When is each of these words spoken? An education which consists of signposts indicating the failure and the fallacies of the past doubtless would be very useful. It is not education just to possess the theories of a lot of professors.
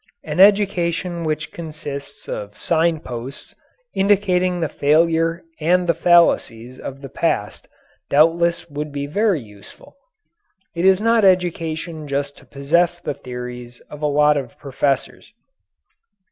An 0.23 0.39
education 0.39 1.23
which 1.23 1.51
consists 1.51 2.27
of 2.27 2.57
signposts 2.57 3.53
indicating 3.93 4.59
the 4.59 4.67
failure 4.67 5.43
and 5.59 5.85
the 5.85 5.93
fallacies 5.93 6.79
of 6.79 7.01
the 7.01 7.07
past 7.07 7.67
doubtless 8.09 8.67
would 8.67 8.91
be 8.91 9.05
very 9.05 9.41
useful. 9.41 9.95
It 10.73 10.85
is 10.85 11.01
not 11.01 11.23
education 11.23 12.07
just 12.07 12.35
to 12.39 12.47
possess 12.47 12.99
the 12.99 13.13
theories 13.13 13.79
of 13.91 14.01
a 14.01 14.07
lot 14.07 14.37
of 14.37 14.57
professors. 14.57 15.31